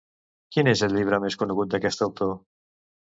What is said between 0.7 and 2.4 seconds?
és el llibre més conegut d'aquest autor?